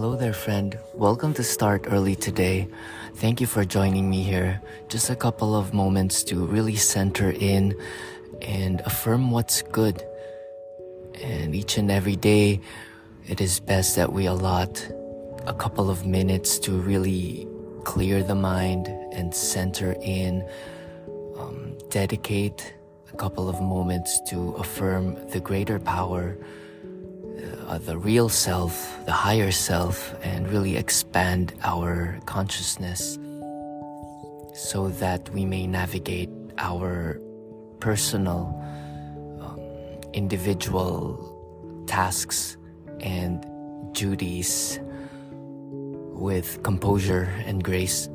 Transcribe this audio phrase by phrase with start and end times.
[0.00, 0.78] Hello there, friend.
[0.94, 2.68] Welcome to Start Early today.
[3.16, 4.58] Thank you for joining me here.
[4.88, 7.78] Just a couple of moments to really center in
[8.40, 10.02] and affirm what's good.
[11.20, 12.62] And each and every day,
[13.28, 14.90] it is best that we allot
[15.46, 17.46] a couple of minutes to really
[17.84, 20.48] clear the mind and center in,
[21.36, 22.72] um, dedicate
[23.12, 26.38] a couple of moments to affirm the greater power,
[27.66, 33.18] uh, the real self, the higher self, and really expand our consciousness
[34.54, 37.20] so that we may navigate our
[37.80, 38.54] personal,
[39.40, 39.58] um,
[40.12, 42.56] individual tasks
[43.00, 43.44] and
[43.94, 44.78] duties
[46.20, 48.08] with composure and grace.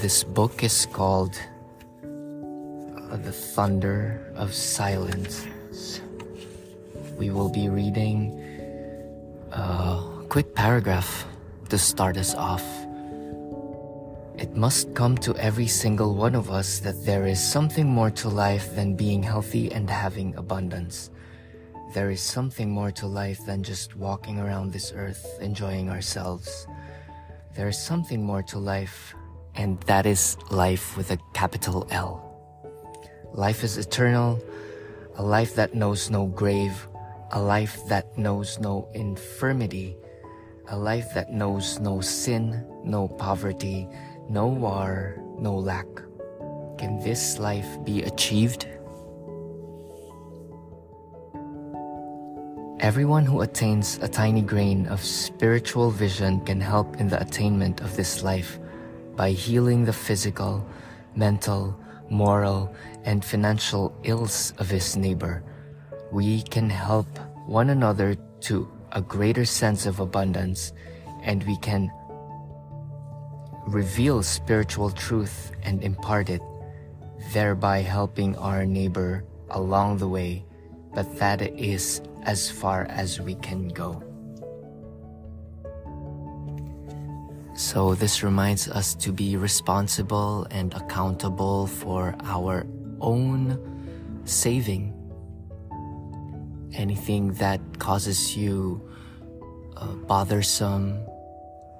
[0.00, 1.34] This book is called
[2.02, 5.46] uh, The Thunder of Silence.
[7.20, 8.32] We will be reading
[9.52, 11.26] a quick paragraph
[11.68, 12.64] to start us off.
[14.38, 18.30] It must come to every single one of us that there is something more to
[18.30, 21.10] life than being healthy and having abundance.
[21.92, 26.66] There is something more to life than just walking around this earth enjoying ourselves.
[27.54, 29.14] There is something more to life,
[29.56, 32.24] and that is life with a capital L.
[33.34, 34.40] Life is eternal,
[35.16, 36.86] a life that knows no grave,
[37.32, 39.96] a life that knows no infirmity,
[40.68, 43.88] a life that knows no sin, no poverty,
[44.28, 45.86] no war, no lack.
[46.78, 48.66] Can this life be achieved?
[52.80, 57.94] Everyone who attains a tiny grain of spiritual vision can help in the attainment of
[57.94, 58.58] this life
[59.14, 60.66] by healing the physical,
[61.14, 65.44] mental, moral, and financial ills of his neighbor.
[66.12, 67.06] We can help
[67.46, 68.16] one another
[68.50, 70.72] to a greater sense of abundance
[71.22, 71.90] and we can
[73.66, 76.42] reveal spiritual truth and impart it,
[77.32, 80.44] thereby helping our neighbor along the way,
[80.94, 84.02] but that is as far as we can go.
[87.54, 92.66] So, this reminds us to be responsible and accountable for our
[93.00, 93.60] own
[94.24, 94.99] saving.
[96.80, 98.80] Anything that causes you
[99.76, 100.96] uh, bothersome,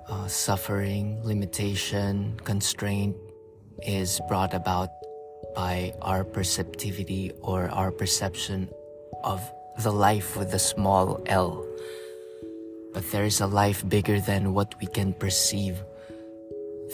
[0.06, 3.16] uh, suffering, limitation, constraint
[3.80, 4.90] is brought about
[5.56, 8.68] by our perceptivity or our perception
[9.24, 9.40] of
[9.82, 11.64] the life with the small l.
[12.92, 15.80] But there is a life bigger than what we can perceive.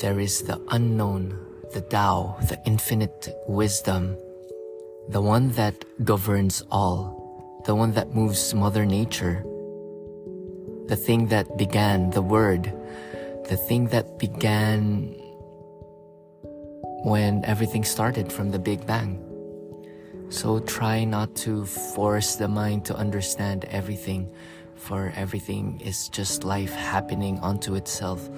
[0.00, 1.34] There is the unknown,
[1.74, 4.16] the Tao, the infinite wisdom,
[5.08, 7.25] the one that governs all,
[7.66, 9.42] the one that moves Mother Nature,
[10.86, 12.72] the thing that began the Word,
[13.48, 15.12] the thing that began
[17.02, 19.20] when everything started from the Big Bang.
[20.28, 24.32] So try not to force the mind to understand everything,
[24.76, 28.30] for everything is just life happening onto itself.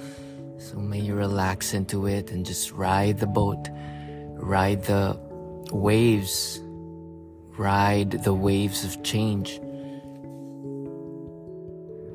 [0.56, 3.68] So may you relax into it and just ride the boat,
[4.36, 5.20] ride the
[5.70, 6.60] waves,
[7.58, 9.60] ride the waves of change.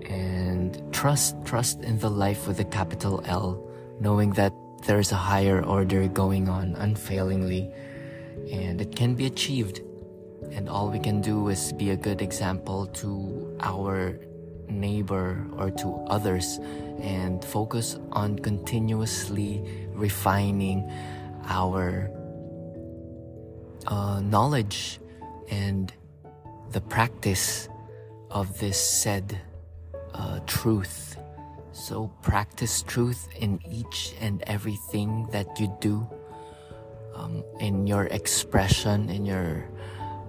[0.09, 4.53] And trust, trust in the life with a capital L, knowing that
[4.85, 7.71] there's a higher order going on unfailingly
[8.51, 9.81] and it can be achieved.
[10.51, 14.19] And all we can do is be a good example to our
[14.69, 16.59] neighbor or to others
[17.01, 20.89] and focus on continuously refining
[21.47, 22.09] our
[23.87, 24.99] uh, knowledge
[25.53, 25.93] and
[26.71, 27.69] the practice
[28.31, 29.39] of this said
[30.13, 31.17] uh, truth.
[31.71, 36.07] So practice truth in each and everything that you do
[37.15, 39.69] um, in your expression, in your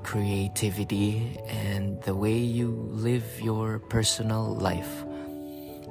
[0.03, 5.05] creativity, and the way you live your personal life,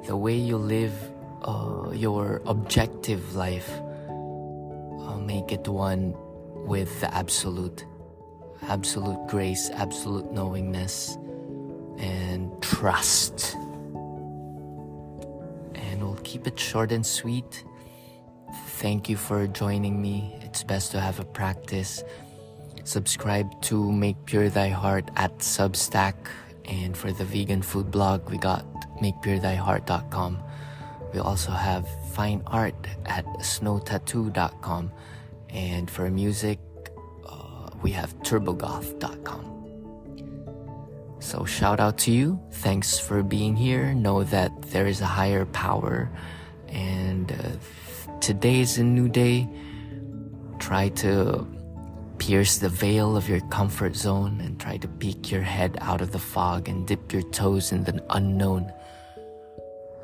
[0.06, 0.94] the way you live
[1.42, 3.70] uh, your objective life.
[5.04, 6.14] Uh, make it one
[6.66, 7.84] with the absolute,
[8.68, 11.16] absolute grace, absolute knowingness,
[11.98, 13.54] and trust.
[15.74, 17.64] And we'll keep it short and sweet.
[18.66, 20.36] Thank you for joining me.
[20.42, 22.02] It's best to have a practice.
[22.84, 26.14] Subscribe to Make Pure Thy Heart at Substack.
[26.66, 28.64] And for the vegan food blog, we got
[29.00, 30.42] makepurethyheart.com.
[31.12, 32.74] We also have fine art
[33.06, 34.92] at snowtattoo.com.
[35.50, 36.58] And for music,
[37.84, 39.44] we have turbogoth.com.
[41.20, 42.40] So shout out to you.
[42.64, 43.92] Thanks for being here.
[43.92, 46.10] Know that there is a higher power
[46.68, 49.46] and uh, today is a new day.
[50.58, 51.46] Try to
[52.16, 56.12] pierce the veil of your comfort zone and try to peek your head out of
[56.12, 58.72] the fog and dip your toes in the unknown.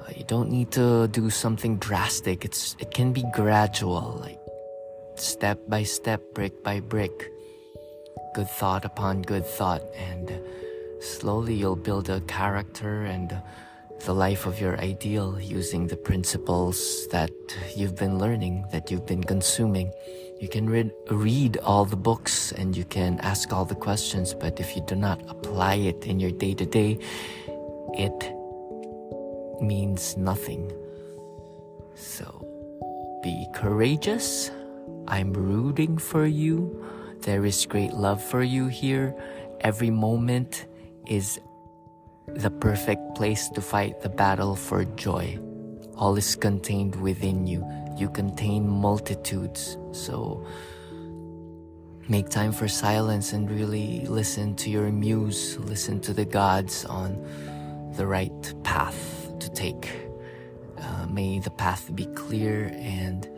[0.02, 2.44] Uh, you don't need to do something drastic.
[2.44, 4.40] It's it can be gradual, like
[5.16, 7.30] step by step, brick by brick.
[8.34, 10.40] Good thought upon good thought and
[11.00, 13.42] slowly you'll build a character and
[14.04, 17.30] the life of your ideal using the principles that
[17.76, 19.92] you've been learning, that you've been consuming.
[20.40, 24.58] You can read, read all the books and you can ask all the questions, but
[24.58, 26.98] if you do not apply it in your day to day,
[27.94, 28.32] it
[29.60, 30.72] means nothing.
[31.94, 34.50] So be courageous.
[35.08, 36.86] I'm rooting for you.
[37.22, 39.14] There is great love for you here.
[39.60, 40.66] Every moment
[41.06, 41.38] is
[42.26, 45.38] the perfect place to fight the battle for joy.
[45.96, 47.66] All is contained within you.
[47.98, 49.76] You contain multitudes.
[49.92, 50.46] So
[52.08, 57.22] make time for silence and really listen to your muse, listen to the gods on
[57.96, 59.90] the right path to take.
[60.78, 63.28] Uh, may the path be clear and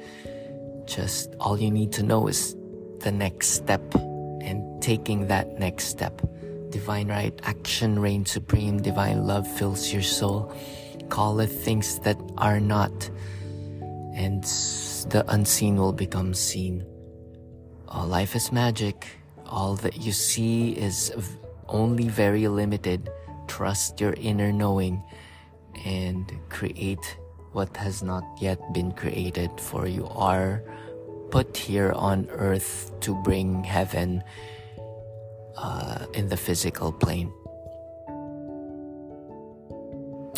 [0.86, 2.54] just all you need to know is
[3.02, 6.22] the next step and taking that next step.
[6.70, 8.80] Divine right action reigns supreme.
[8.80, 10.54] Divine love fills your soul.
[11.10, 13.10] Calleth things that are not,
[14.14, 14.42] and
[15.12, 16.86] the unseen will become seen.
[17.88, 19.06] All life is magic.
[19.44, 21.12] All that you see is
[21.68, 23.10] only very limited.
[23.48, 25.02] Trust your inner knowing
[25.84, 27.18] and create
[27.52, 30.64] what has not yet been created, for you are
[31.32, 34.22] put here on earth to bring heaven
[35.56, 37.32] uh, in the physical plane.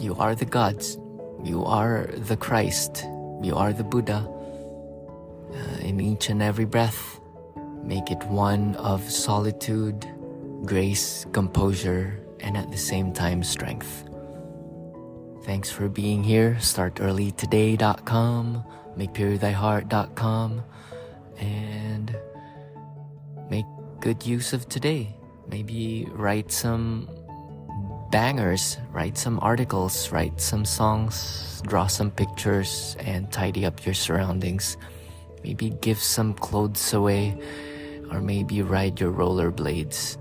[0.01, 0.99] You are the gods.
[1.43, 3.05] You are the Christ.
[3.43, 4.29] You are the Buddha.
[5.53, 7.21] Uh, in each and every breath,
[7.83, 10.07] make it one of solitude,
[10.65, 14.09] grace, composure, and at the same time, strength.
[15.45, 16.57] Thanks for being here.
[16.61, 18.65] StartEarlyToday.com,
[18.99, 20.63] MakePureThyHeart.com,
[21.39, 22.17] and
[23.51, 23.67] make
[24.01, 25.15] good use of today.
[25.49, 27.09] Maybe write some
[28.11, 34.77] bangers, write some articles, write some songs, draw some pictures, and tidy up your surroundings.
[35.43, 37.37] Maybe give some clothes away,
[38.11, 40.17] or maybe ride your rollerblades.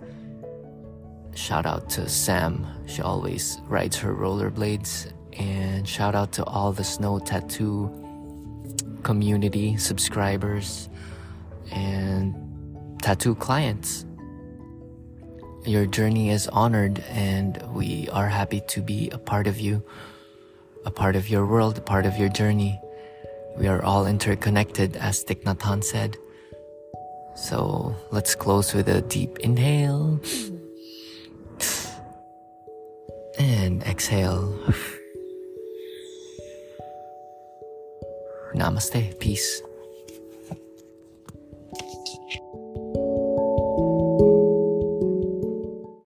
[1.35, 5.11] Shout out to Sam, she always rides her rollerblades.
[5.33, 8.02] And shout out to all the snow tattoo
[9.03, 10.89] community subscribers
[11.71, 12.33] and
[13.01, 14.05] tattoo clients.
[15.65, 19.83] Your journey is honored and we are happy to be a part of you,
[20.85, 22.79] a part of your world, a part of your journey.
[23.57, 26.17] We are all interconnected, as Thich Nhat Hanh said.
[27.35, 30.19] So let's close with a deep inhale
[33.37, 34.57] and exhale.
[38.63, 39.13] Namaste.
[39.19, 39.72] Peace.